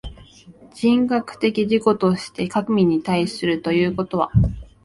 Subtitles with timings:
[0.73, 4.31] 人格的自己として神に対するということは、